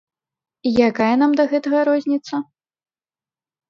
Якая 0.87 1.11
нам 1.23 1.31
да 1.41 1.47
гэтага 1.53 1.79
розніца? 1.93 2.35